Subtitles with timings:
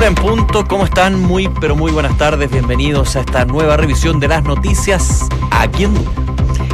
[0.00, 1.20] Una en punto, ¿cómo están?
[1.20, 2.50] Muy, pero muy buenas tardes.
[2.50, 5.92] Bienvenidos a esta nueva revisión de las noticias aquí en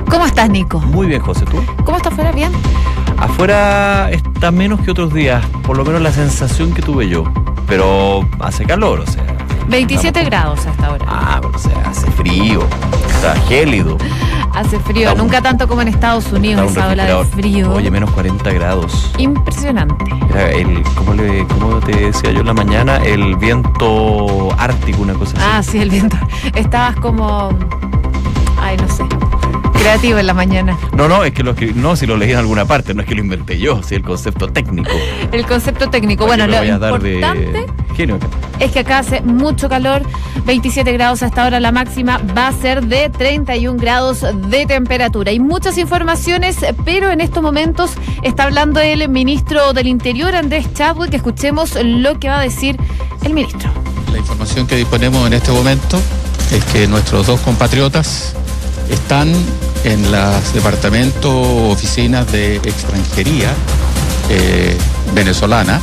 [0.08, 0.78] ¿Cómo estás, Nico?
[0.78, 1.60] Muy bien, José, ¿tú?
[1.84, 2.30] ¿Cómo está afuera?
[2.30, 2.52] ¿Bien?
[3.18, 7.24] Afuera está menos que otros días, por lo menos la sensación que tuve yo.
[7.66, 9.25] Pero hace calor, o sea.
[9.68, 11.06] 27 estamos- grados hasta ahora.
[11.08, 12.60] Ah, pero o sea, hace frío,
[13.08, 13.96] está gélido.
[14.54, 17.72] Hace frío, está un- nunca tanto como en Estados Unidos, esa ola de frío.
[17.72, 19.12] Oye, menos 40 grados.
[19.18, 20.04] Impresionante.
[20.30, 22.96] Era el, ¿cómo, le, ¿Cómo te decía yo en la mañana?
[22.98, 25.46] El viento ártico, una cosa así.
[25.46, 26.16] Ah, sí, el viento.
[26.54, 27.50] Estabas como.
[28.60, 29.04] Ay, no sé.
[29.86, 30.76] Creativo en la mañana.
[30.96, 33.06] No, no, es que lo escri- no, si lo leí en alguna parte, no es
[33.06, 34.90] que lo inventé yo, si el concepto técnico.
[35.30, 36.26] El concepto técnico.
[36.26, 38.26] Bueno, lo vaya a dar importante de genio acá.
[38.58, 40.02] es que acá hace mucho calor,
[40.44, 45.30] 27 grados hasta ahora la máxima va a ser de 31 grados de temperatura.
[45.30, 47.92] Hay muchas informaciones, pero en estos momentos
[48.24, 52.76] está hablando el ministro del Interior, Andrés Chadwick, que escuchemos lo que va a decir
[53.22, 53.70] el ministro.
[54.10, 56.00] La información que disponemos en este momento
[56.50, 58.34] es que nuestros dos compatriotas
[58.90, 59.32] están
[59.84, 61.32] en los departamentos
[61.70, 63.52] oficinas de extranjería
[64.28, 64.76] eh,
[65.14, 65.80] venezolana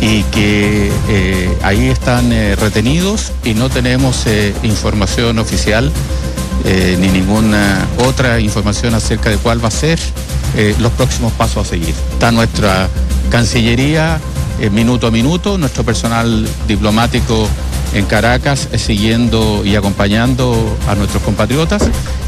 [0.00, 4.24] y que eh, ahí están eh, retenidos y no tenemos
[4.62, 5.92] información oficial
[6.64, 9.98] ni ninguna otra información acerca de cuál va a ser
[10.78, 11.94] los próximos pasos a seguir.
[12.12, 12.88] Está nuestra
[13.28, 14.18] Cancillería
[14.70, 17.46] minuto a minuto, nuestro personal diplomático
[17.92, 21.82] en Caracas siguiendo y acompañando a nuestros compatriotas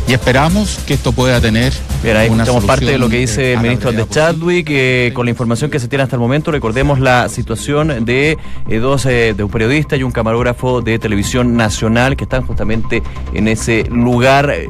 [0.08, 3.60] y esperamos que esto pueda tener Bien, ahí escuchamos parte de lo que dice el
[3.60, 6.50] ministro de Chadwick, eh, con la información que se tiene hasta el momento.
[6.50, 11.56] Recordemos la situación de eh, dos, eh, de un periodista y un camarógrafo de televisión
[11.56, 13.02] nacional que están justamente
[13.34, 14.50] en ese lugar.
[14.50, 14.68] eh,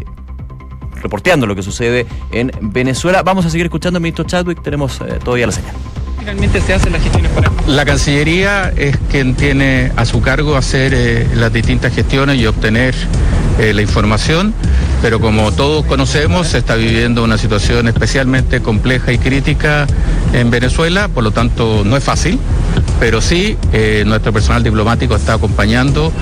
[1.03, 3.23] reporteando lo que sucede en Venezuela.
[3.23, 5.75] Vamos a seguir escuchando al ministro Chadwick, tenemos eh, todavía la señal.
[6.27, 10.93] Finalmente se hacen las gestiones para La Cancillería es quien tiene a su cargo hacer
[10.93, 12.97] eh, las distintas gestiones y obtener
[13.61, 14.53] eh, la información,
[15.03, 19.87] pero como todos conocemos, se está viviendo una situación especialmente compleja y crítica
[20.33, 22.41] en Venezuela, por lo tanto no es fácil,
[22.99, 26.13] pero sí eh, nuestro personal diplomático está acompañando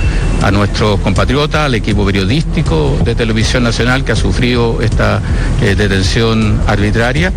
[0.42, 5.22] a nuestros compatriotas, al equipo periodístico de Televisión Nacional que ha sufrido esta
[5.62, 7.32] detención arbitraria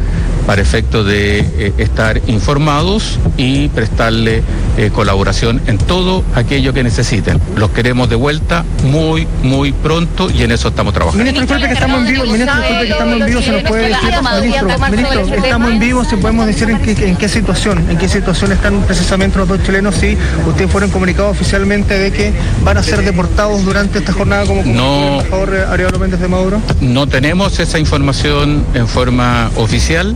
[0.47, 4.41] para efecto de eh, estar informados y prestarle
[4.77, 7.39] eh, colaboración en todo aquello que necesiten.
[7.57, 11.21] Los queremos de vuelta muy, muy pronto y en eso estamos trabajando.
[11.21, 13.87] Ministro, disculpe que estamos en vivo, ministro, disculpe que estamos en vivo, se nos puede
[13.89, 14.09] decir,
[14.39, 18.07] ministro, ministro, estamos en vivo, se podemos decir en qué, en qué situación, en qué
[18.07, 22.31] situación están precisamente los dos chilenos si ustedes fueron comunicados oficialmente de que
[22.63, 25.19] van a ser deportados durante esta jornada como, como No.
[25.19, 26.61] embajador Arevalo Méndez de Maduro.
[26.79, 30.15] No tenemos esa información en forma oficial.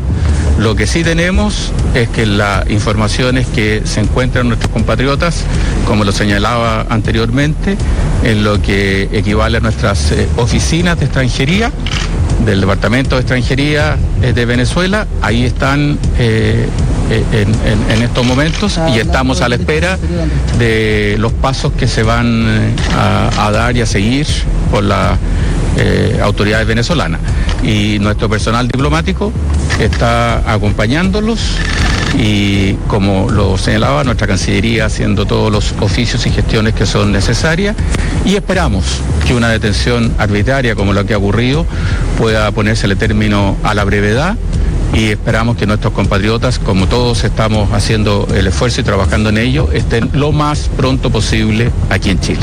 [0.59, 5.44] Lo que sí tenemos es que la información es que se encuentran nuestros compatriotas,
[5.86, 7.78] como lo señalaba anteriormente,
[8.24, 11.72] en lo que equivale a nuestras eh, oficinas de extranjería
[12.46, 15.08] del Departamento de Extranjería eh, de Venezuela.
[15.22, 16.68] Ahí están eh,
[17.09, 19.98] en, en- en estos momentos y estamos a la espera
[20.59, 24.28] de los pasos que se van a, a dar y a seguir
[24.70, 25.18] por las
[26.22, 27.20] autoridades venezolanas.
[27.64, 29.32] Y nuestro personal diplomático
[29.86, 31.58] está acompañándolos
[32.18, 37.75] y como lo señalaba nuestra Cancillería haciendo todos los oficios y gestiones que son necesarias
[38.25, 38.86] y esperamos
[39.25, 41.66] que una detención arbitraria como la que ha ocurrido
[42.18, 44.36] pueda ponérsele término a la brevedad
[44.94, 49.69] y esperamos que nuestros compatriotas, como todos estamos haciendo el esfuerzo y trabajando en ello,
[49.72, 52.41] estén lo más pronto posible aquí en Chile.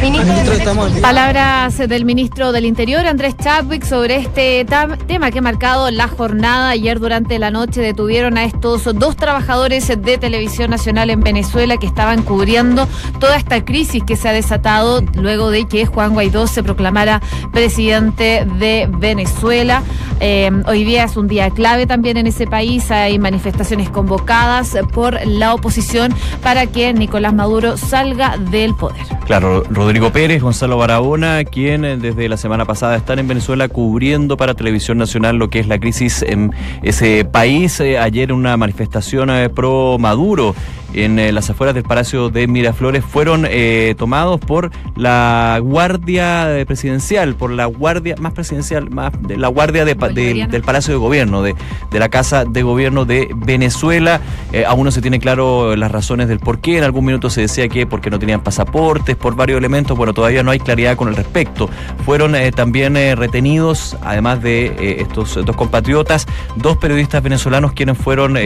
[1.03, 4.65] Palabras del ministro del Interior, Andrés Chadwick, sobre este
[5.07, 6.71] tema que ha marcado la jornada.
[6.71, 11.87] Ayer durante la noche detuvieron a estos dos trabajadores de Televisión Nacional en Venezuela que
[11.87, 12.89] estaban cubriendo
[13.21, 17.21] toda esta crisis que se ha desatado luego de que Juan Guaidó se proclamara
[17.53, 19.83] presidente de Venezuela.
[20.21, 22.91] Eh, hoy día es un día clave también en ese país.
[22.91, 29.03] Hay manifestaciones convocadas por la oposición para que Nicolás Maduro salga del poder.
[29.27, 34.37] Claro, Rodrigo Pérez, Gonzalo Barahona, quien eh, desde la semana pasada están en Venezuela cubriendo
[34.37, 36.53] para Televisión Nacional lo que es la crisis en
[36.83, 37.79] ese país.
[37.81, 40.55] Eh, ayer una manifestación eh, pro Maduro
[40.95, 46.65] en eh, las afueras del Palacio de Miraflores fueron eh, tomados por la Guardia eh,
[46.67, 51.43] Presidencial, por la Guardia más presidencial, más de la Guardia de del Palacio de Gobierno,
[51.43, 51.55] de,
[51.91, 54.21] de la Casa de Gobierno de Venezuela.
[54.53, 56.79] Eh, aún no se tiene claro las razones del por qué.
[56.79, 59.97] En algún minuto se decía que porque no tenían pasaportes, por varios elementos.
[59.97, 61.69] Bueno, todavía no hay claridad con el respecto.
[62.05, 66.27] Fueron también retenidos, además de estos dos compatriotas,
[66.57, 68.39] dos periodistas venezolanos quienes fueron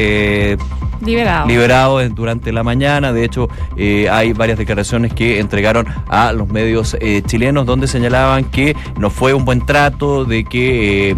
[1.04, 1.46] Liberado.
[1.46, 3.12] liberados durante durante la mañana.
[3.12, 8.44] De hecho, eh, hay varias declaraciones que entregaron a los medios eh, chilenos donde señalaban
[8.44, 11.14] que no fue un buen trato, de que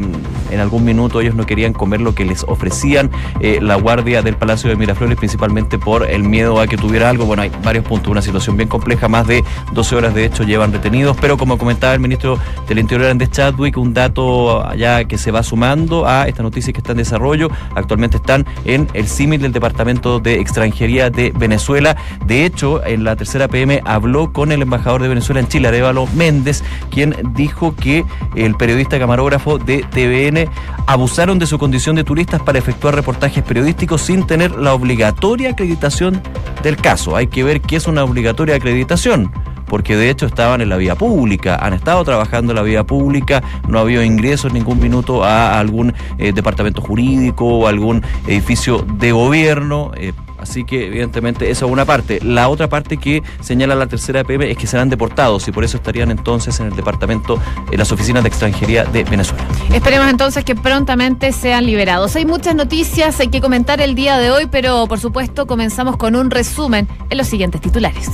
[0.54, 3.10] en algún minuto ellos no querían comer lo que les ofrecían
[3.40, 7.26] la guardia del Palacio de Miraflores, principalmente por el miedo a que tuviera algo.
[7.26, 10.72] Bueno, hay varios puntos, una situación bien compleja, más de 12 horas de hecho llevan
[10.72, 15.30] retenidos, pero como comentaba el ministro del Interior, Andrés Chadwick, un dato allá que se
[15.30, 19.52] va sumando a esta noticia que está en desarrollo, actualmente están en el símil del
[19.52, 21.96] Departamento de Extranjería de Venezuela.
[22.26, 26.06] De hecho, en la tercera PM habló con el embajador de Venezuela en Chile, Arevalo
[26.14, 28.04] Méndez, quien dijo que
[28.36, 30.44] el periodista camarógrafo de TVN
[30.87, 36.20] abusaron de su condición de turistas para efectuar reportajes periodísticos sin tener la obligatoria acreditación
[36.62, 37.17] del caso.
[37.17, 39.32] Hay que ver qué es una obligatoria acreditación
[39.67, 43.43] porque de hecho estaban en la vía pública, han estado trabajando en la vía pública,
[43.67, 49.12] no ha habido ingresos ningún minuto a algún eh, departamento jurídico o algún edificio de
[49.12, 49.90] gobierno.
[49.97, 50.12] Eh,
[50.44, 52.20] así que, evidentemente, esa es una parte.
[52.23, 55.79] La otra parte que señala la tercera PM es que serán deportados y por eso
[55.79, 57.41] estarían entonces en el departamento,
[57.73, 59.44] en las oficinas de extranjería de Venezuela.
[59.73, 62.14] Esperemos entonces que prontamente sean liberados.
[62.17, 66.14] Hay muchas noticias, hay que comentar el día de hoy, pero por supuesto comenzamos con
[66.14, 68.11] un resumen en los siguientes titulares.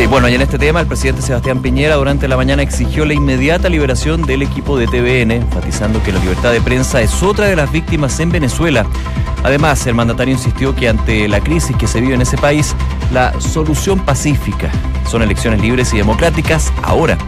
[0.00, 3.12] Eh, bueno, y en este tema, el presidente Sebastián Piñera durante la mañana exigió la
[3.12, 7.54] inmediata liberación del equipo de TVN, enfatizando que la libertad de prensa es otra de
[7.54, 8.86] las víctimas en Venezuela.
[9.42, 12.74] Además, el mandatario insistió que ante la crisis que se vive en ese país,
[13.12, 14.70] la solución pacífica
[15.08, 17.18] son elecciones libres y democráticas ahora.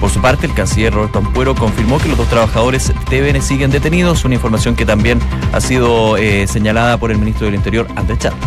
[0.00, 4.24] Por su parte, el canciller Roberto Ampuero confirmó que los dos trabajadores TVN siguen detenidos,
[4.24, 5.20] una información que también
[5.52, 8.40] ha sido eh, señalada por el ministro del Interior, Andrés Chávez.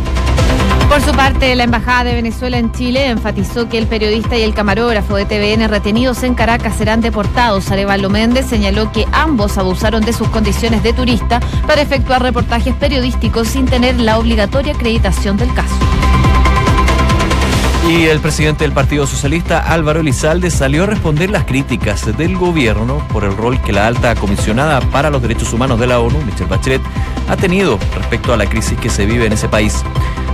[0.89, 4.53] Por su parte, la Embajada de Venezuela en Chile enfatizó que el periodista y el
[4.53, 7.69] camarógrafo de TVN retenidos en Caracas serán deportados.
[7.71, 13.47] Arevalo Méndez señaló que ambos abusaron de sus condiciones de turista para efectuar reportajes periodísticos
[13.47, 15.75] sin tener la obligatoria acreditación del caso.
[17.87, 22.97] Y el presidente del Partido Socialista, Álvaro Elizalde, salió a responder las críticas del gobierno
[23.09, 26.49] por el rol que la alta comisionada para los derechos humanos de la ONU, Michelle
[26.49, 26.81] Bachelet,
[27.29, 29.83] ha tenido respecto a la crisis que se vive en ese país.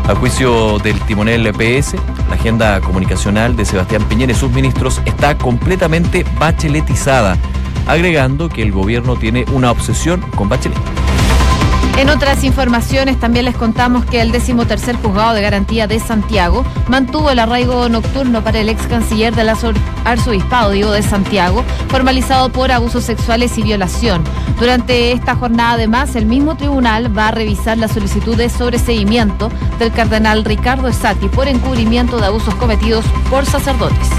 [0.07, 1.95] A juicio del timonel PS,
[2.27, 7.38] la agenda comunicacional de Sebastián Piñera y sus ministros está completamente bacheletizada,
[7.88, 10.77] agregando que el gobierno tiene una obsesión con Bachelet.
[11.97, 17.29] En otras informaciones también les contamos que el decimotercer juzgado de garantía de Santiago mantuvo
[17.29, 23.03] el arraigo nocturno para el ex canciller del arzobispado Diego de Santiago, formalizado por abusos
[23.03, 24.23] sexuales y violación.
[24.59, 29.91] Durante esta jornada además el mismo tribunal va a revisar la solicitud de sobreseimiento del
[29.91, 34.09] cardenal Ricardo Esati por encubrimiento de abusos cometidos por sacerdotes.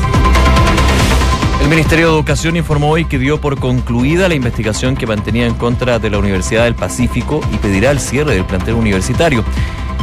[1.62, 5.54] El Ministerio de Educación informó hoy que dio por concluida la investigación que mantenía en
[5.54, 9.44] contra de la Universidad del Pacífico y pedirá el cierre del plantel universitario.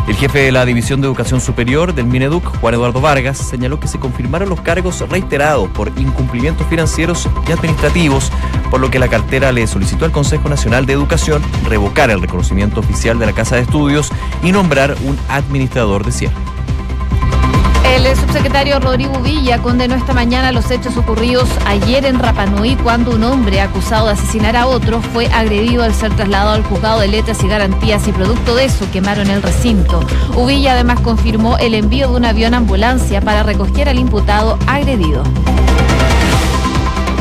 [0.08, 3.90] El jefe de la División de Educación Superior del Mineduc, Juan Eduardo Vargas, señaló que
[3.90, 8.32] se confirmaron los cargos reiterados por incumplimientos financieros y administrativos,
[8.72, 12.80] por lo que la cartera le solicitó al Consejo Nacional de Educación revocar el reconocimiento
[12.80, 14.12] oficial de la Casa de Estudios
[14.42, 16.59] y nombrar un administrador de cierre.
[17.90, 23.24] El subsecretario Rodrigo Villa condenó esta mañana los hechos ocurridos ayer en Rapanui cuando un
[23.24, 27.44] hombre acusado de asesinar a otro fue agredido al ser trasladado al juzgado de letras
[27.44, 30.06] y garantías y producto de eso quemaron el recinto.
[30.36, 35.24] Uvilla además confirmó el envío de un avión ambulancia para recoger al imputado agredido.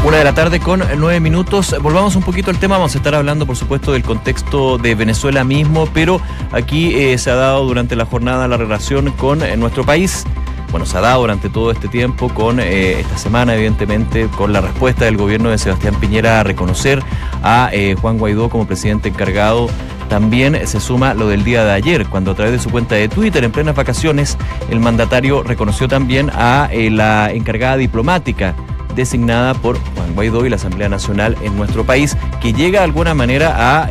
[0.04, 1.74] Una de la tarde con nueve minutos.
[1.82, 2.76] Volvamos un poquito al tema.
[2.76, 6.20] Vamos a estar hablando, por supuesto, del contexto de Venezuela mismo, pero
[6.52, 10.24] aquí eh, se ha dado durante la jornada la relación con eh, nuestro país
[10.70, 14.60] bueno, se ha dado durante todo este tiempo con eh, esta semana, evidentemente, con la
[14.60, 17.02] respuesta del gobierno de Sebastián Piñera a reconocer
[17.42, 19.68] a eh, Juan Guaidó como presidente encargado.
[20.08, 23.08] También se suma lo del día de ayer, cuando a través de su cuenta de
[23.08, 24.38] Twitter, en plenas vacaciones,
[24.70, 28.54] el mandatario reconoció también a eh, la encargada diplomática
[28.94, 33.14] designada por Juan Guaidó y la Asamblea Nacional en nuestro país, que llega de alguna
[33.14, 33.88] manera a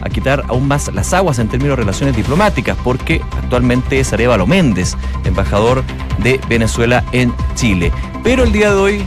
[0.00, 4.46] a quitar aún más las aguas en términos de relaciones diplomáticas, porque actualmente es Arevalo
[4.46, 5.82] Méndez, embajador
[6.18, 7.92] de Venezuela en Chile.
[8.22, 9.06] Pero el día de hoy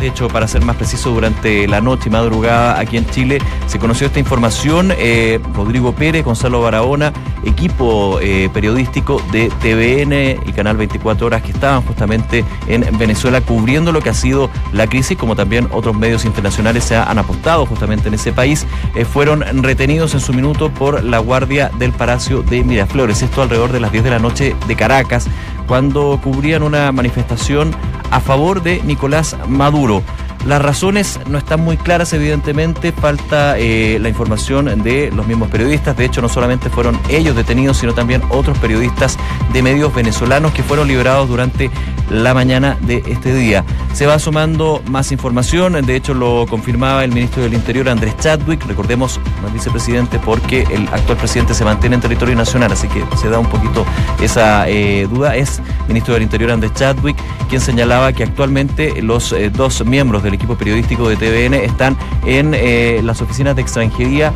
[0.00, 3.78] de hecho, para ser más preciso, durante la noche y madrugada aquí en Chile se
[3.78, 4.92] conoció esta información.
[4.96, 7.12] Eh, Rodrigo Pérez, Gonzalo Barahona,
[7.44, 13.92] equipo eh, periodístico de TVN y Canal 24 Horas que estaban justamente en Venezuela cubriendo
[13.92, 18.08] lo que ha sido la crisis, como también otros medios internacionales se han apostado justamente
[18.08, 22.64] en ese país, eh, fueron retenidos en su minuto por la Guardia del Palacio de
[22.64, 23.22] Miraflores.
[23.22, 25.28] Esto alrededor de las 10 de la noche de Caracas
[25.66, 27.72] cuando cubrían una manifestación
[28.10, 30.02] a favor de Nicolás Maduro.
[30.46, 35.96] Las razones no están muy claras, evidentemente, falta eh, la información de los mismos periodistas.
[35.96, 39.16] De hecho, no solamente fueron ellos detenidos, sino también otros periodistas
[39.52, 41.70] de medios venezolanos que fueron liberados durante
[42.10, 43.64] la mañana de este día.
[43.94, 48.66] Se va sumando más información, de hecho lo confirmaba el ministro del Interior Andrés Chadwick,
[48.66, 53.28] recordemos, es vicepresidente porque el actual presidente se mantiene en territorio nacional, así que se
[53.28, 53.86] da un poquito
[54.20, 55.36] esa eh, duda.
[55.36, 57.16] Es ministro del Interior Andrés Chadwick
[57.48, 62.52] quien señalaba que actualmente los eh, dos miembros del equipo periodístico de TVN están en
[62.54, 64.32] eh, las oficinas de extranjería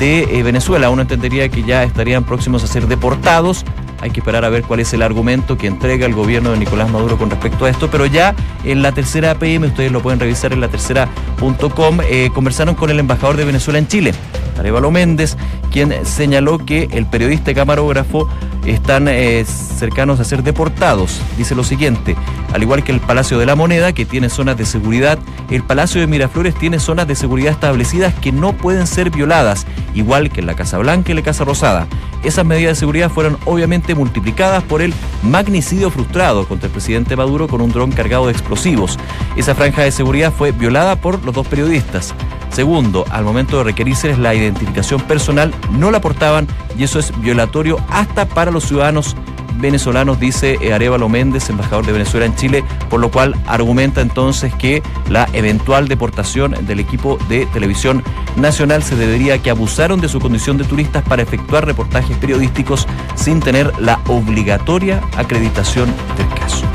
[0.00, 0.90] de Venezuela.
[0.90, 3.64] Uno entendería que ya estarían próximos a ser deportados
[4.00, 6.90] hay que esperar a ver cuál es el argumento que entrega el gobierno de Nicolás
[6.90, 10.52] Maduro con respecto a esto, pero ya en la tercera PM, ustedes lo pueden revisar
[10.52, 14.12] en la tercera.com, eh, conversaron con el embajador de Venezuela en Chile,
[14.58, 15.36] Arevalo Méndez,
[15.72, 18.28] quien señaló que el periodista y camarógrafo
[18.64, 21.20] están eh, cercanos a ser deportados.
[21.36, 22.16] Dice lo siguiente,
[22.56, 25.18] al igual que el Palacio de la Moneda, que tiene zonas de seguridad,
[25.50, 30.30] el Palacio de Miraflores tiene zonas de seguridad establecidas que no pueden ser violadas, igual
[30.30, 31.86] que en la Casa Blanca y la Casa Rosada.
[32.24, 37.46] Esas medidas de seguridad fueron obviamente multiplicadas por el magnicidio frustrado contra el presidente Maduro
[37.46, 38.98] con un dron cargado de explosivos.
[39.36, 42.14] Esa franja de seguridad fue violada por los dos periodistas.
[42.48, 46.48] Segundo, al momento de requerirse la identificación personal, no la aportaban
[46.78, 49.14] y eso es violatorio hasta para los ciudadanos
[49.58, 54.82] venezolanos, dice Arevalo Méndez, embajador de Venezuela en Chile, por lo cual argumenta entonces que
[55.08, 58.02] la eventual deportación del equipo de televisión
[58.36, 63.40] nacional se debería que abusaron de su condición de turistas para efectuar reportajes periodísticos sin
[63.40, 66.66] tener la obligatoria acreditación del caso.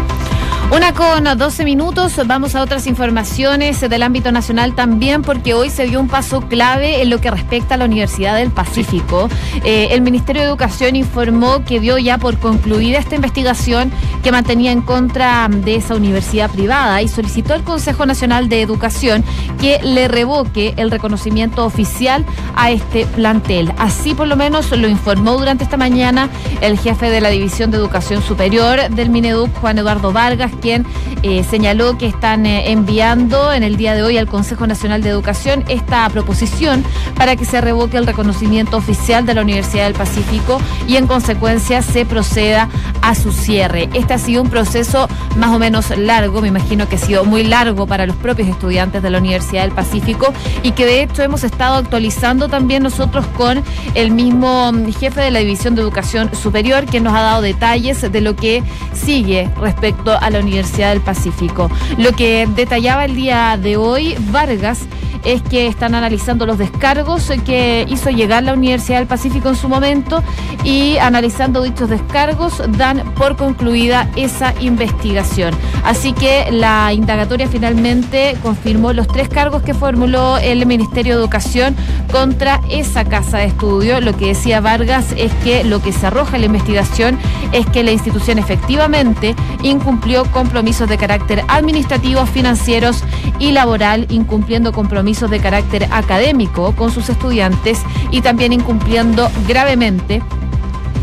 [0.72, 5.84] Una con 12 minutos, vamos a otras informaciones del ámbito nacional también, porque hoy se
[5.84, 9.28] dio un paso clave en lo que respecta a la Universidad del Pacífico.
[9.66, 13.92] Eh, el Ministerio de Educación informó que dio ya por concluida esta investigación
[14.24, 19.26] que mantenía en contra de esa universidad privada y solicitó al Consejo Nacional de Educación
[19.60, 22.26] que le revoque el reconocimiento oficial
[22.56, 23.74] a este plantel.
[23.78, 26.30] Así por lo menos lo informó durante esta mañana
[26.62, 30.86] el jefe de la División de Educación Superior del Mineduc, Juan Eduardo Vargas, quien
[31.24, 35.10] eh, señaló que están eh, enviando en el día de hoy al Consejo Nacional de
[35.10, 36.84] Educación esta proposición
[37.16, 41.82] para que se revoque el reconocimiento oficial de la Universidad del Pacífico y en consecuencia
[41.82, 42.70] se proceda
[43.02, 43.90] a su cierre.
[43.94, 47.44] Este ha sido un proceso más o menos largo, me imagino que ha sido muy
[47.44, 51.44] largo para los propios estudiantes de la Universidad del Pacífico y que de hecho hemos
[51.44, 53.64] estado actualizando también nosotros con
[53.96, 58.02] el mismo mm, jefe de la División de Educación Superior, quien nos ha dado detalles
[58.02, 58.64] de lo que
[58.94, 61.72] sigue respecto a la Universidad Universidad del Pacífico.
[61.98, 64.86] Lo que detallaba el día de hoy Vargas
[65.24, 69.70] es que están analizando los descargos que hizo llegar la Universidad del Pacífico en su
[69.70, 70.24] momento
[70.64, 75.54] y analizando dichos descargos dan por concluida esa investigación.
[75.84, 81.76] Así que la indagatoria finalmente confirmó los tres cargos que formuló el Ministerio de Educación
[82.12, 84.02] contra esa casa de estudio.
[84.02, 87.18] Lo que decía Vargas es que lo que se arroja en la investigación
[87.52, 93.04] es que la institución efectivamente incumplió compromisos de carácter administrativo, financieros
[93.40, 100.24] y laboral, incumpliendo compromisos de carácter académico con sus estudiantes y también incumpliendo gravemente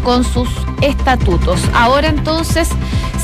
[0.02, 0.48] con sus
[0.80, 1.60] estatutos.
[1.74, 2.70] Ahora entonces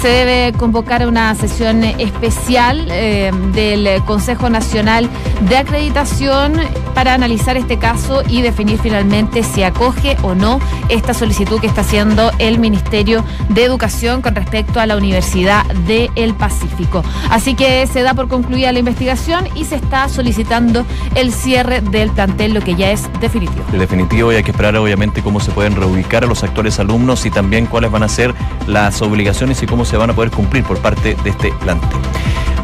[0.05, 5.09] se debe convocar una sesión especial eh, del Consejo Nacional
[5.49, 6.61] de Acreditación
[6.95, 11.81] para analizar este caso y definir finalmente si acoge o no esta solicitud que está
[11.81, 17.03] haciendo el Ministerio de Educación con respecto a la Universidad del Pacífico.
[17.31, 20.85] Así que se da por concluida la investigación y se está solicitando
[21.15, 23.65] el cierre del plantel, lo que ya es definitivo.
[23.73, 27.31] definitivo y hay que esperar obviamente cómo se pueden reubicar a los actuales alumnos y
[27.31, 28.35] también cuáles van a ser
[28.67, 31.89] las obligaciones y cómo se van a poder cumplir por parte de este plantel.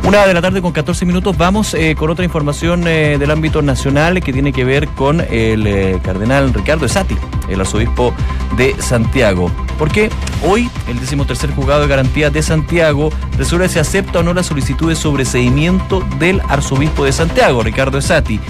[0.02, 3.62] Una de la tarde con 14 minutos vamos eh, con otra información eh, del ámbito
[3.62, 7.16] nacional que tiene que ver con el eh, cardenal Ricardo Esati,
[7.48, 8.12] el arzobispo
[8.56, 9.48] de Santiago.
[9.78, 10.10] Porque
[10.44, 14.88] hoy el decimotercer juzgado de garantía de Santiago resuelve si acepta o no la solicitud
[14.88, 18.40] de sobreseimiento del arzobispo de Santiago, Ricardo Esati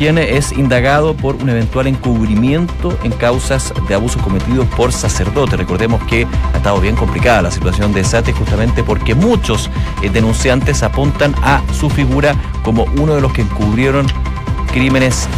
[0.00, 5.58] quien es indagado por un eventual encubrimiento en causas de abusos cometidos por sacerdotes.
[5.58, 9.68] Recordemos que ha estado bien complicada la situación de Sate justamente porque muchos
[10.00, 14.06] eh, denunciantes apuntan a su figura como uno de los que encubrieron
[14.72, 15.28] crímenes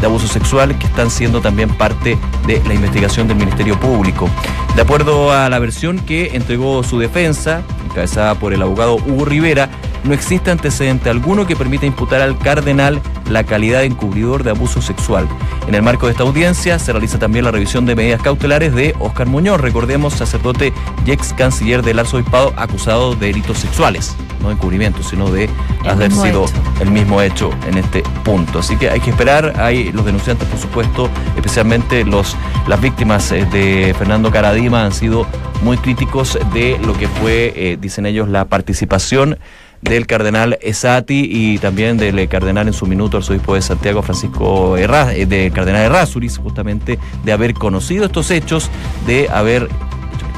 [0.00, 4.30] de abuso sexual que están siendo también parte de la investigación del Ministerio Público.
[4.76, 9.68] De acuerdo a la versión que entregó su defensa, encabezada por el abogado Hugo Rivera,
[10.04, 14.82] no existe antecedente alguno que permita imputar al cardenal la calidad de encubridor de abuso
[14.82, 15.28] sexual.
[15.66, 18.94] En el marco de esta audiencia se realiza también la revisión de medidas cautelares de
[18.98, 20.72] Oscar Muñoz, recordemos, sacerdote
[21.06, 25.48] y ex canciller del arzobispado acusado de delitos sexuales, no de encubrimiento, sino de
[25.84, 26.46] haber sido
[26.80, 28.58] el mismo hecho en este punto.
[28.58, 33.46] Así que hay que esperar, hay los denunciantes, por supuesto, especialmente los, las víctimas eh,
[33.46, 35.26] de Fernando Caradima han sido
[35.62, 39.38] muy críticos de lo que fue, eh, dicen ellos, la participación
[39.82, 44.76] del cardenal Esati y también del eh, cardenal en su minuto arzobispo de Santiago, Francisco
[44.76, 48.70] eh, del cardenal Errázuriz, justamente de haber conocido estos hechos,
[49.06, 49.68] de haber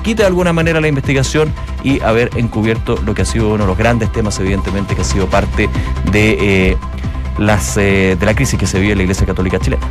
[0.03, 3.69] quita de alguna manera la investigación y haber encubierto lo que ha sido uno de
[3.69, 5.69] los grandes temas, evidentemente, que ha sido parte
[6.11, 6.77] de
[7.39, 9.87] las de la crisis que se vive en la Iglesia Católica chilena.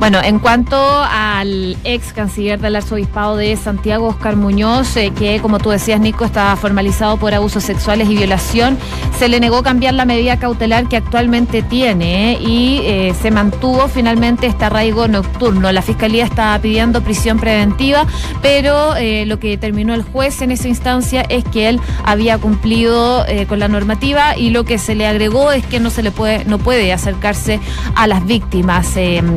[0.00, 5.58] Bueno, en cuanto al ex canciller del arzobispado de Santiago, Oscar Muñoz, eh, que como
[5.58, 8.78] tú decías, Nico, estaba formalizado por abusos sexuales y violación,
[9.18, 13.88] se le negó cambiar la medida cautelar que actualmente tiene eh, y eh, se mantuvo
[13.88, 15.70] finalmente este arraigo nocturno.
[15.70, 18.06] La fiscalía estaba pidiendo prisión preventiva,
[18.40, 18.94] pero
[19.26, 23.68] lo que determinó el juez en esa instancia es que él había cumplido con la
[23.68, 26.79] normativa y lo que se le agregó es que no se le puede, no puede
[26.92, 27.60] acercarse
[27.94, 28.94] a las víctimas.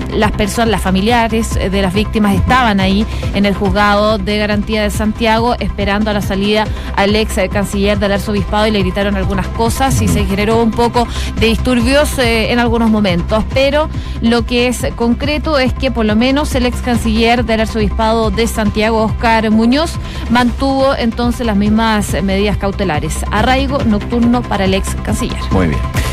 [0.09, 4.83] las personas son las familiares de las víctimas estaban ahí en el juzgado de garantía
[4.83, 9.47] de Santiago esperando a la salida al ex canciller del arzobispado y le gritaron algunas
[9.47, 11.07] cosas y se generó un poco
[11.39, 13.43] de disturbios eh, en algunos momentos.
[13.53, 13.89] Pero
[14.21, 18.45] lo que es concreto es que por lo menos el ex canciller del arzobispado de
[18.45, 19.93] Santiago, Oscar Muñoz,
[20.29, 23.25] mantuvo entonces las mismas medidas cautelares.
[23.31, 25.39] Arraigo nocturno para el ex canciller.
[25.51, 26.12] Muy bien.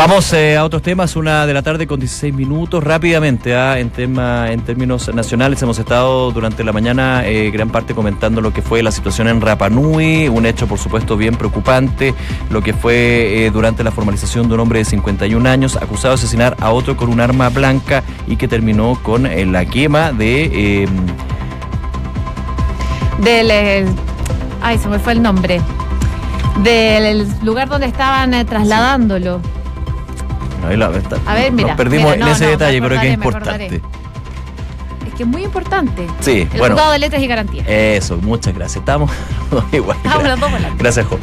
[0.00, 2.82] Vamos eh, a otros temas, una de la tarde con 16 minutos.
[2.82, 7.94] Rápidamente, ah, en, tema, en términos nacionales, hemos estado durante la mañana eh, gran parte
[7.94, 12.14] comentando lo que fue la situación en Rapanui, un hecho por supuesto bien preocupante,
[12.48, 16.20] lo que fue eh, durante la formalización de un hombre de 51 años acusado de
[16.20, 20.88] asesinar a otro con un arma blanca y que terminó con la quema de...
[23.18, 23.86] Del...
[24.62, 25.60] ay, se me fue el nombre.
[26.64, 29.42] Del lugar donde estaban trasladándolo
[30.62, 31.68] a ver, mira.
[31.68, 33.80] Nos perdimos en ese detalle, pero es que es importante.
[35.06, 36.06] Es que es muy importante.
[36.20, 36.90] Sí, el bueno.
[36.90, 37.66] de letras y garantías.
[37.68, 38.76] Eso, muchas gracias.
[38.76, 39.10] Estamos
[39.72, 39.96] igual.
[40.04, 41.18] Los dos Gracias, Jo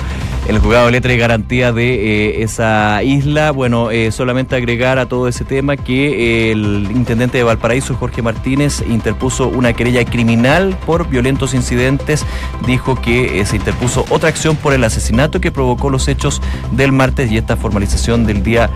[0.48, 3.52] el juzgado de letra y garantía de eh, esa isla.
[3.52, 8.82] Bueno, eh, solamente agregar a todo ese tema que el intendente de Valparaíso, Jorge Martínez,
[8.88, 12.26] interpuso una querella criminal por violentos incidentes.
[12.66, 16.94] Dijo que eh, se interpuso otra acción por el asesinato que provocó los hechos del
[16.94, 18.70] martes y esta formalización del día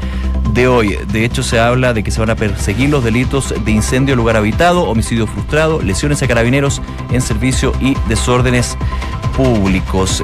[0.54, 0.98] de hoy.
[1.14, 4.18] De hecho, se habla de que se van a perseguir los delitos de incendio en
[4.18, 8.78] lugar habitado, homicidio frustrado, lesiones a carabineros en servicio y desórdenes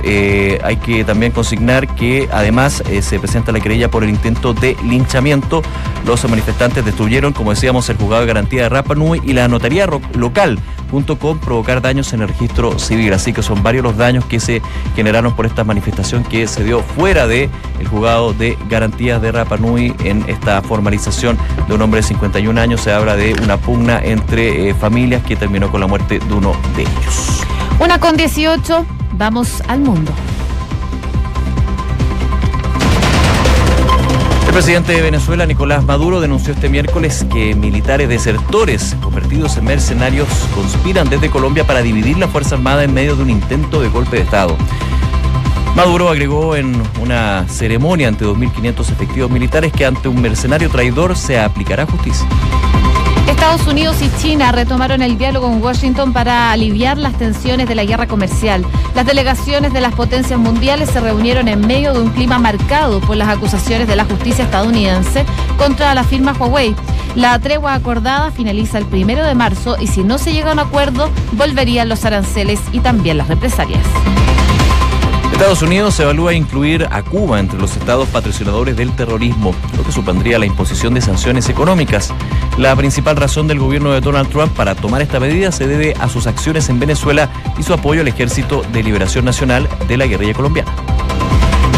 [0.04, 4.54] Eh, hay que también consignar que además eh, se presenta la querella por el intento
[4.54, 5.62] de linchamiento.
[6.06, 9.88] Los manifestantes destruyeron, como decíamos, el juzgado de garantía de Rapa Nui y la notaría
[10.14, 13.14] local, junto con provocar daños en el registro civil.
[13.14, 14.62] Así que son varios los daños que se
[14.96, 17.50] generaron por esta manifestación que se dio fuera de
[17.80, 22.60] el juzgado de garantías de Rapa Nui en esta formalización de un hombre de 51
[22.60, 22.82] años.
[22.82, 26.54] Se habla de una pugna entre eh, familias que terminó con la muerte de uno
[26.76, 27.57] de ellos.
[27.80, 30.12] Una con 18, vamos al mundo.
[34.48, 40.28] El presidente de Venezuela, Nicolás Maduro, denunció este miércoles que militares desertores convertidos en mercenarios
[40.56, 44.16] conspiran desde Colombia para dividir la Fuerza Armada en medio de un intento de golpe
[44.18, 44.58] de Estado.
[45.76, 51.40] Maduro agregó en una ceremonia ante 2.500 efectivos militares que ante un mercenario traidor se
[51.40, 52.28] aplicará justicia.
[53.48, 57.86] Estados Unidos y China retomaron el diálogo en Washington para aliviar las tensiones de la
[57.86, 58.66] guerra comercial.
[58.94, 63.16] Las delegaciones de las potencias mundiales se reunieron en medio de un clima marcado por
[63.16, 65.24] las acusaciones de la justicia estadounidense
[65.58, 66.76] contra la firma Huawei.
[67.16, 70.60] La tregua acordada finaliza el primero de marzo y si no se llega a un
[70.60, 73.86] acuerdo, volverían los aranceles y también las represalias.
[75.38, 80.40] Estados Unidos evalúa incluir a Cuba entre los estados patrocinadores del terrorismo, lo que supondría
[80.40, 82.12] la imposición de sanciones económicas.
[82.58, 86.10] La principal razón del gobierno de Donald Trump para tomar esta medida se debe a
[86.10, 90.34] sus acciones en Venezuela y su apoyo al Ejército de Liberación Nacional de la guerrilla
[90.34, 90.74] colombiana.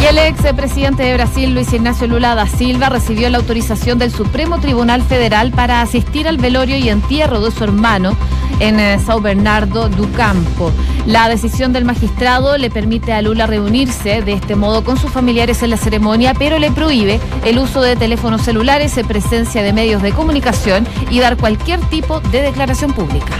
[0.01, 4.11] Y el ex presidente de Brasil, Luis Ignacio Lula da Silva, recibió la autorización del
[4.13, 8.15] Supremo Tribunal Federal para asistir al velorio y entierro de su hermano
[8.59, 10.71] en eh, São Bernardo do Campo.
[11.05, 15.63] La decisión del magistrado le permite a Lula reunirse de este modo con sus familiares
[15.63, 20.01] en la ceremonia, pero le prohíbe el uso de teléfonos celulares, en presencia de medios
[20.01, 23.35] de comunicación y dar cualquier tipo de declaración pública.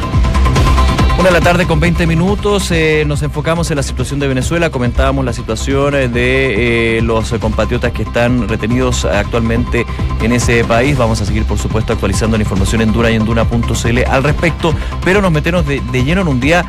[1.19, 4.69] Una de la tarde con 20 minutos, eh, nos enfocamos en la situación de Venezuela,
[4.69, 9.85] comentábamos la situación eh, de eh, los compatriotas que están retenidos actualmente
[10.21, 10.97] en ese país.
[10.97, 14.73] Vamos a seguir, por supuesto, actualizando la información en Duna y en Duna.cl al respecto,
[15.03, 16.63] pero nos metemos de, de lleno en un día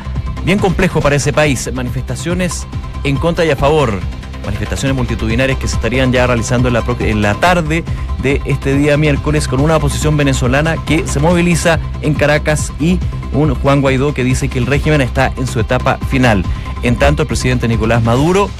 [0.44, 1.70] bien complejo para ese país.
[1.72, 2.66] Manifestaciones
[3.04, 4.00] en contra y a favor
[4.50, 7.84] manifestaciones multitudinarias que se estarían ya realizando en la, tarde
[8.20, 12.98] de este día miércoles con una oposición venezolana que se moviliza en Caracas y
[13.32, 16.44] un Juan Guaidó que dice que el régimen está en su etapa final.
[16.82, 18.50] En tanto, el presidente Nicolás Maduro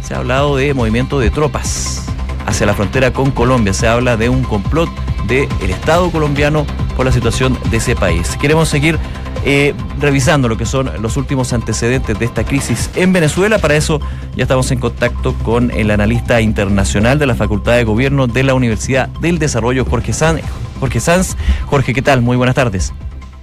[0.00, 2.06] se ha hablado de movimiento de tropas
[2.46, 3.74] hacia la frontera con Colombia.
[3.74, 4.90] Se habla de un complot
[5.26, 6.64] del Estado colombiano
[6.96, 8.36] por la situación de ese país.
[8.40, 8.96] Queremos seguir
[9.44, 13.58] eh, revisando lo que son los últimos antecedentes de esta crisis en Venezuela.
[13.58, 14.00] Para eso
[14.36, 18.54] ya estamos en contacto con el analista internacional de la Facultad de Gobierno de la
[18.54, 20.42] Universidad del Desarrollo, Jorge Sanz.
[20.80, 22.22] Jorge Sanz, Jorge, ¿qué tal?
[22.22, 22.92] Muy buenas tardes.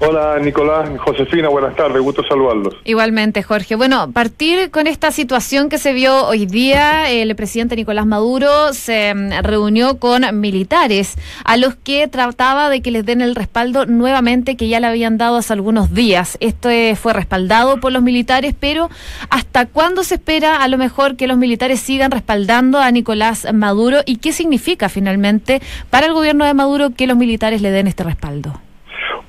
[0.02, 2.74] Hola Nicolás, Josefina, buenas tardes, gusto saludarlos.
[2.86, 3.76] Igualmente, Jorge.
[3.76, 9.14] Bueno, partir con esta situación que se vio hoy día, el presidente Nicolás Maduro se
[9.14, 14.56] mm, reunió con militares a los que trataba de que les den el respaldo nuevamente
[14.56, 16.38] que ya le habían dado hace algunos días.
[16.40, 18.90] Esto eh, fue respaldado por los militares, pero
[19.30, 23.98] ¿hasta cuándo se espera a lo mejor que los militares sigan respaldando a Nicolás Maduro
[24.06, 28.06] y qué significa finalmente para el gobierno de Maduro que los militares le den este
[28.06, 28.62] respaldo?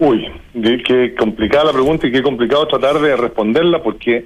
[0.01, 0.33] Uy,
[0.87, 4.25] qué complicada la pregunta y qué complicado tratar de responderla porque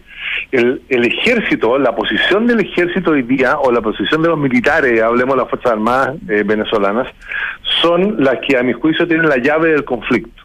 [0.53, 5.35] el, ejército, la posición del ejército hoy día o la posición de los militares, hablemos
[5.35, 7.09] de las Fuerzas Armadas eh, venezolanas,
[7.83, 10.45] son las que a mi juicio tienen la llave del conflicto.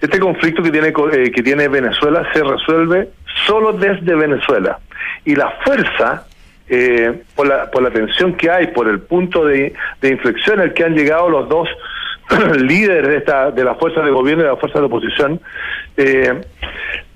[0.00, 3.08] Este conflicto que tiene, eh, que tiene Venezuela se resuelve
[3.48, 4.78] solo desde Venezuela
[5.24, 6.28] y la fuerza
[6.68, 10.72] eh, por, la, por la tensión que hay, por el punto de, de inflexión al
[10.72, 11.68] que han llegado los dos
[12.58, 15.40] líderes de, esta, de las fuerzas de gobierno y de las fuerzas de oposición,
[15.96, 16.40] eh,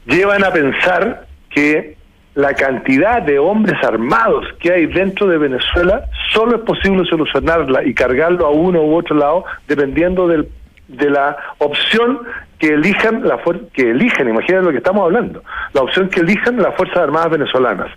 [0.06, 1.96] llevan a pensar que
[2.34, 7.92] la cantidad de hombres armados que hay dentro de Venezuela solo es posible solucionarla y
[7.92, 10.48] cargarlo a uno u otro lado dependiendo del,
[10.88, 12.20] de la opción
[12.58, 13.40] que elijan la
[13.74, 17.88] que elijan, imagínense lo que estamos hablando, la opción que elijan las Fuerzas Armadas venezolanas.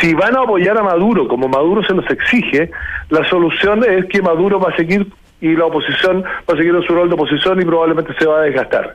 [0.00, 2.70] Si van a apoyar a Maduro como Maduro se los exige,
[3.10, 5.06] la solución es que Maduro va a seguir
[5.40, 8.40] y la oposición va a seguir en su rol de oposición y probablemente se va
[8.40, 8.94] a desgastar.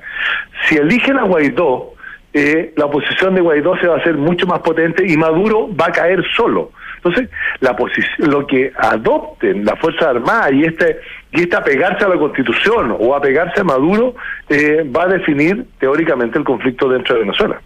[0.67, 1.93] Si eligen a Guaidó,
[2.34, 5.88] eh, la oposición de Guaidó se va a hacer mucho más potente y Maduro va
[5.88, 6.71] a caer solo.
[6.97, 7.29] Entonces,
[7.60, 7.75] la
[8.19, 10.99] lo que adopten la Fuerza Armada y este
[11.32, 14.15] y este apegarse a la Constitución o apegarse a Maduro
[14.47, 17.62] eh, va a definir teóricamente el conflicto dentro de Venezuela.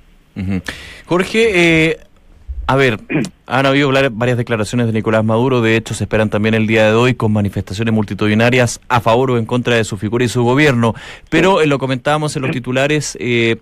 [1.06, 1.98] Jorge, eh,
[2.68, 3.00] a ver,
[3.46, 6.94] han habido varias declaraciones de Nicolás Maduro, de hecho se esperan también el día de
[6.96, 10.94] hoy con manifestaciones multitudinarias a favor o en contra de su figura y su gobierno,
[11.30, 13.56] pero eh, lo comentábamos en los titulares, eh,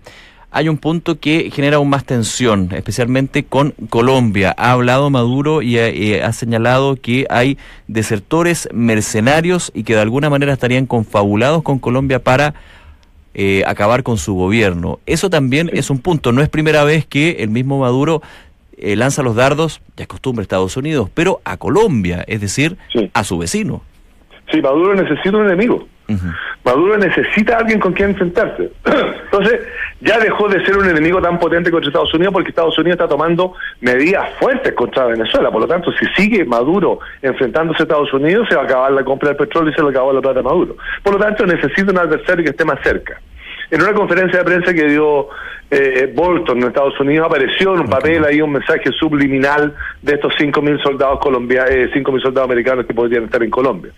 [0.50, 4.54] hay un punto que genera aún más tensión, especialmente con Colombia.
[4.56, 10.30] Ha hablado Maduro y eh, ha señalado que hay desertores mercenarios y que de alguna
[10.30, 12.54] manera estarían confabulados con Colombia para
[13.66, 14.98] acabar con su gobierno.
[15.04, 16.32] Eso también es un punto.
[16.32, 18.22] No es primera vez que el mismo Maduro
[18.76, 22.76] eh, lanza los dardos, ya es costumbre Estados Unidos, pero a Colombia, es decir,
[23.12, 23.82] a su vecino.
[24.50, 25.86] Sí, Maduro necesita un enemigo.
[26.64, 28.70] Maduro necesita a alguien con quien enfrentarse.
[29.24, 29.60] Entonces,
[30.00, 33.08] ya dejó de ser un enemigo tan potente contra Estados Unidos porque Estados Unidos está
[33.08, 35.50] tomando medidas fuertes contra Venezuela.
[35.50, 39.04] Por lo tanto, si sigue Maduro enfrentándose a Estados Unidos, se va a acabar la
[39.04, 40.76] compra del petróleo y se va a acabar la plata de Maduro.
[41.02, 43.20] Por lo tanto, necesita un adversario que esté más cerca.
[43.70, 45.28] En una conferencia de prensa que dio
[45.70, 50.32] eh, Bolton en Estados Unidos apareció en un papel ahí un mensaje subliminal de estos
[50.34, 53.92] 5.000 soldados colombianos, eh, 5.000 soldados americanos que podrían estar en Colombia.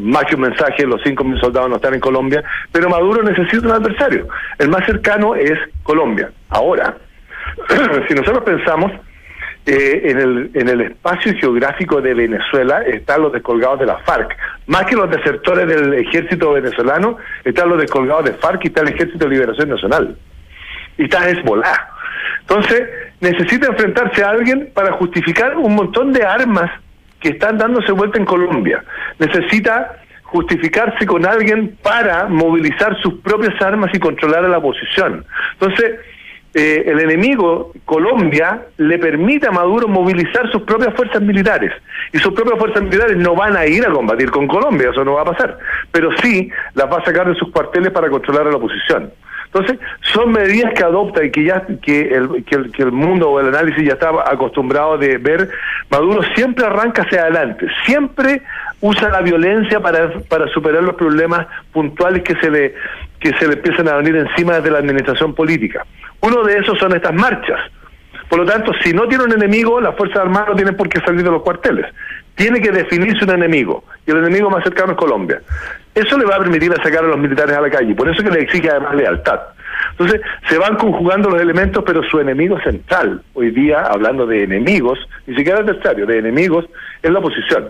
[0.00, 2.42] más que un mensaje, los 5.000 soldados no están en Colombia,
[2.72, 4.26] pero Maduro necesita un adversario.
[4.58, 6.30] El más cercano es Colombia.
[6.48, 6.96] Ahora,
[8.08, 8.92] si nosotros pensamos
[9.64, 14.36] eh, en, el, en el espacio geográfico de Venezuela están los descolgados de la FARC.
[14.66, 18.88] Más que los desertores del ejército venezolano, están los descolgados de FARC y está el
[18.88, 20.16] Ejército de Liberación Nacional.
[20.98, 21.88] Y está Hezbollah.
[22.40, 22.82] Entonces,
[23.20, 26.70] necesita enfrentarse a alguien para justificar un montón de armas
[27.20, 28.82] que están dándose vuelta en Colombia.
[29.20, 35.24] Necesita justificarse con alguien para movilizar sus propias armas y controlar a la oposición.
[35.52, 36.00] Entonces,
[36.54, 41.72] eh, el enemigo, Colombia, le permite a Maduro movilizar sus propias fuerzas militares.
[42.12, 45.14] Y sus propias fuerzas militares no van a ir a combatir con Colombia, eso no
[45.14, 45.58] va a pasar.
[45.90, 49.10] Pero sí las va a sacar de sus cuarteles para controlar a la oposición.
[49.46, 53.30] Entonces, son medidas que adopta y que ya que el, que el, que el mundo
[53.30, 55.50] o el análisis ya estaba acostumbrado de ver.
[55.90, 58.42] Maduro siempre arranca hacia adelante, siempre
[58.80, 62.74] usa la violencia para, para superar los problemas puntuales que se le
[63.20, 65.86] que se le empiezan a venir encima desde la administración política
[66.22, 67.60] Uno de esos son estas marchas.
[68.28, 71.00] Por lo tanto, si no tiene un enemigo, las Fuerzas Armadas no tienen por qué
[71.00, 71.86] salir de los cuarteles.
[72.34, 75.42] Tiene que definirse un enemigo, y el enemigo más cercano es Colombia.
[75.94, 78.30] Eso le va a permitir sacar a los militares a la calle, por eso que
[78.30, 79.40] le exige además lealtad.
[79.90, 84.98] Entonces, se van conjugando los elementos, pero su enemigo central, hoy día, hablando de enemigos,
[85.26, 86.64] ni siquiera adversario, de enemigos,
[87.02, 87.68] es la oposición.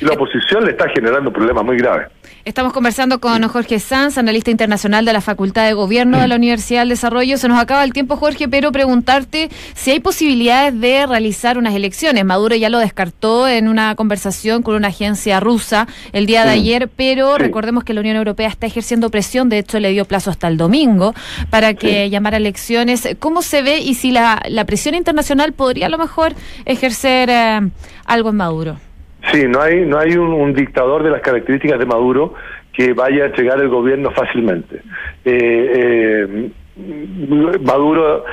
[0.00, 2.08] Y la oposición le está generando problemas muy graves.
[2.46, 6.82] Estamos conversando con Jorge Sanz, analista internacional de la Facultad de Gobierno de la Universidad
[6.82, 7.38] del Desarrollo.
[7.38, 12.24] Se nos acaba el tiempo, Jorge, pero preguntarte si hay posibilidades de realizar unas elecciones.
[12.24, 16.88] Maduro ya lo descartó en una conversación con una agencia rusa el día de ayer,
[16.88, 20.46] pero recordemos que la Unión Europea está ejerciendo presión, de hecho le dio plazo hasta
[20.46, 21.14] el domingo
[21.50, 23.08] para que llamara elecciones.
[23.18, 26.34] ¿Cómo se ve y si la, presión internacional podría a lo mejor
[26.64, 27.60] ejercer eh,
[28.04, 28.85] algo en Maduro?
[29.32, 32.34] Sí, no hay, no hay un, dictador de las características de Maduro
[32.72, 34.82] que vaya a entregar el gobierno fácilmente.
[35.24, 38.24] Eh, eh, Maduro,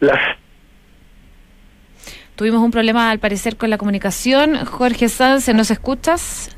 [0.00, 0.18] las
[2.36, 4.64] Tuvimos un problema al parecer con la comunicación.
[4.64, 6.56] Jorge Sanz, ¿nos escuchas?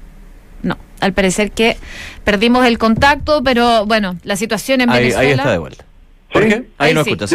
[0.63, 1.77] No, al parecer que
[2.25, 5.21] perdimos el contacto, pero bueno, la situación en Venezuela.
[5.21, 5.85] Ahí está de vuelta.
[6.33, 7.35] Jorge, ahí, no escuchas.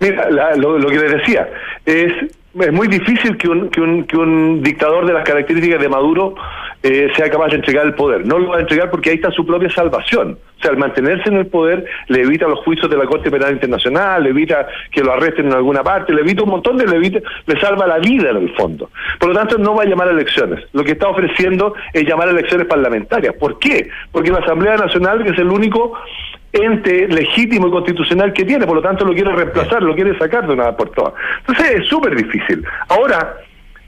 [0.00, 1.48] Mira, lo, lo, que les decía
[1.84, 2.12] es
[2.60, 6.34] es muy difícil que un, que un, que un dictador de las características de Maduro
[6.82, 8.26] eh, sea capaz de entregar el poder.
[8.26, 10.38] No lo va a entregar porque ahí está su propia salvación.
[10.58, 13.52] O sea, al mantenerse en el poder le evita los juicios de la Corte Penal
[13.52, 16.96] Internacional, le evita que lo arresten en alguna parte, le evita un montón de, le,
[16.96, 18.90] evita, le salva la vida en el fondo.
[19.18, 20.64] Por lo tanto, no va a llamar a elecciones.
[20.72, 23.34] Lo que está ofreciendo es llamar a elecciones parlamentarias.
[23.34, 23.88] ¿Por qué?
[24.12, 25.92] Porque la Asamblea Nacional, que es el único
[26.62, 30.46] ente legítimo y constitucional que tiene, por lo tanto lo quiere reemplazar, lo quiere sacar
[30.46, 31.14] de una vez por todas.
[31.46, 32.64] Entonces es súper difícil.
[32.88, 33.36] Ahora,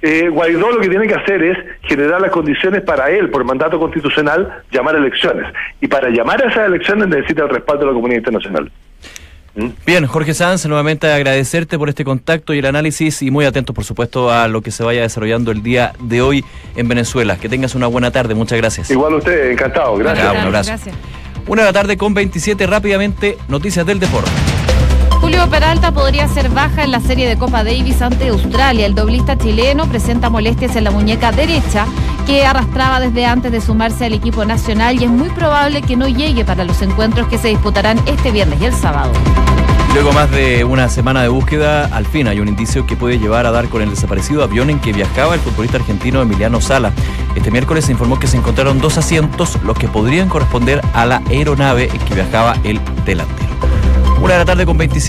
[0.01, 3.79] eh, Guaidó lo que tiene que hacer es generar las condiciones para él, por mandato
[3.79, 5.53] constitucional, llamar a elecciones.
[5.81, 8.71] Y para llamar a esas elecciones necesita el respaldo de la comunidad internacional.
[9.57, 9.69] ¿Mm?
[9.85, 13.85] Bien, Jorge Sanz, nuevamente agradecerte por este contacto y el análisis y muy atentos, por
[13.85, 16.45] supuesto, a lo que se vaya desarrollando el día de hoy
[16.77, 17.37] en Venezuela.
[17.37, 18.91] Que tengas una buena tarde, muchas gracias.
[18.91, 20.31] Igual usted, encantado, gracias.
[20.31, 20.73] un abrazo.
[21.49, 24.31] Una de la tarde con 27, rápidamente, noticias del deporte.
[25.21, 28.85] Julio Peralta podría ser baja en la serie de Copa Davis ante Australia.
[28.85, 31.87] El doblista chileno presenta molestias en la muñeca derecha
[32.27, 36.07] que arrastraba desde antes de sumarse al equipo nacional y es muy probable que no
[36.07, 39.11] llegue para los encuentros que se disputarán este viernes y el sábado.
[39.95, 43.47] Luego más de una semana de búsqueda, al fin hay un indicio que puede llevar
[43.47, 46.93] a dar con el desaparecido avión en que viajaba el futbolista argentino Emiliano Sala.
[47.35, 51.23] Este miércoles se informó que se encontraron dos asientos, los que podrían corresponder a la
[51.31, 53.49] aeronave en que viajaba el delantero.
[54.21, 55.07] Una de la tarde con 27.